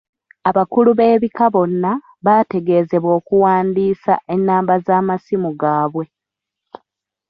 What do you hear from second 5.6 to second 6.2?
gaabwe.